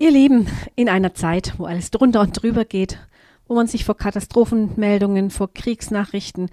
[0.00, 3.00] Ihr Lieben, in einer Zeit, wo alles drunter und drüber geht,
[3.48, 6.50] wo man sich vor Katastrophenmeldungen, vor Kriegsnachrichten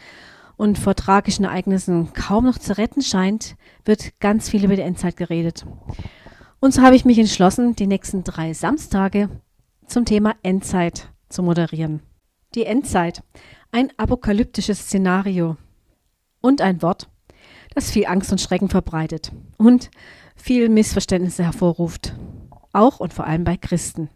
[0.58, 5.16] und vor tragischen Ereignissen kaum noch zu retten scheint, wird ganz viel über die Endzeit
[5.16, 5.64] geredet.
[6.60, 9.30] Und so habe ich mich entschlossen, die nächsten drei Samstage
[9.86, 12.02] zum Thema Endzeit zu moderieren.
[12.56, 13.22] Die Endzeit,
[13.72, 15.56] ein apokalyptisches Szenario
[16.42, 17.10] und ein Wort,
[17.76, 19.92] das viel Angst und Schrecken verbreitet und
[20.36, 22.16] viel Missverständnisse hervorruft
[22.76, 24.10] auch und vor allem bei Christen.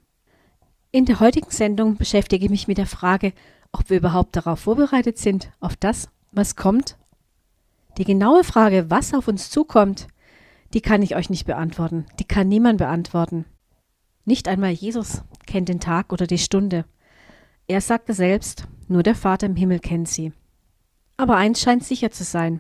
[0.92, 3.34] In der heutigen Sendung beschäftige ich mich mit der Frage,
[3.72, 6.98] ob wir überhaupt darauf vorbereitet sind, auf das, was kommt.
[7.98, 10.08] Die genaue Frage, was auf uns zukommt,
[10.74, 13.46] die kann ich euch nicht beantworten, die kann niemand beantworten.
[14.26, 16.86] Nicht einmal Jesus kennt den Tag oder die Stunde.
[17.68, 20.34] Er sagte selbst, nur der Vater im Himmel kennt sie.
[21.18, 22.60] Aber eins scheint sicher zu sein.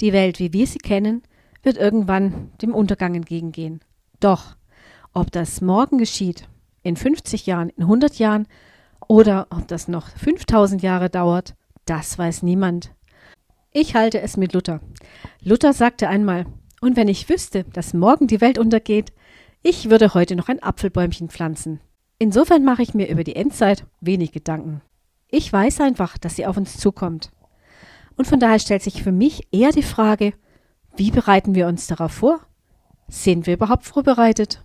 [0.00, 1.22] Die Welt, wie wir sie kennen,
[1.62, 3.80] wird irgendwann dem Untergang entgegengehen.
[4.20, 4.56] Doch
[5.12, 6.48] ob das morgen geschieht,
[6.82, 8.46] in 50 Jahren, in 100 Jahren
[9.08, 12.92] oder ob das noch 5000 Jahre dauert, das weiß niemand.
[13.72, 14.80] Ich halte es mit Luther.
[15.42, 16.46] Luther sagte einmal,
[16.80, 19.12] und wenn ich wüsste, dass morgen die Welt untergeht,
[19.62, 21.80] ich würde heute noch ein Apfelbäumchen pflanzen.
[22.18, 24.80] Insofern mache ich mir über die Endzeit wenig Gedanken.
[25.28, 27.30] Ich weiß einfach, dass sie auf uns zukommt.
[28.16, 30.34] Und von daher stellt sich für mich eher die Frage,
[30.96, 32.40] wie bereiten wir uns darauf vor?
[33.08, 34.62] Sind wir überhaupt vorbereitet?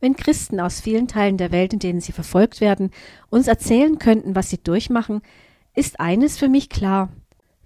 [0.00, 2.90] Wenn Christen aus vielen Teilen der Welt, in denen sie verfolgt werden,
[3.30, 5.22] uns erzählen könnten, was sie durchmachen,
[5.74, 7.10] ist eines für mich klar.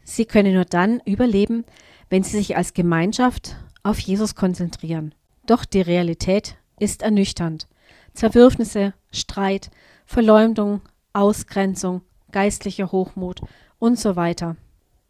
[0.05, 1.65] Sie können nur dann überleben,
[2.09, 5.15] wenn sie sich als Gemeinschaft auf Jesus konzentrieren.
[5.47, 7.67] Doch die Realität ist ernüchternd.
[8.15, 9.71] Zerwürfnisse, Streit,
[10.07, 13.41] Verleumdung, Ausgrenzung, geistlicher Hochmut
[13.79, 14.57] und so weiter.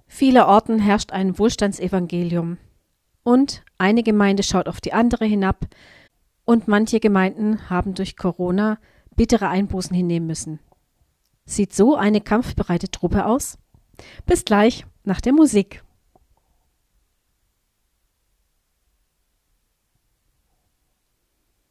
[0.06, 2.58] Viele Orten herrscht ein Wohlstandsevangelium.
[3.22, 5.66] Und eine Gemeinde schaut auf die andere hinab,
[6.50, 8.80] und manche Gemeinden haben durch Corona
[9.14, 10.58] bittere Einbußen hinnehmen müssen.
[11.44, 13.56] Sieht so eine kampfbereite Truppe aus?
[14.27, 15.84] Bis gleich nach der Musik.